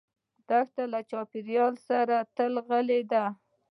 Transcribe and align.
دښته 0.49 0.83
له 0.93 0.99
چاپېریال 1.09 1.73
سره 1.87 2.15
تل 2.35 2.53
غلي 2.67 3.01
ده. 3.11 3.25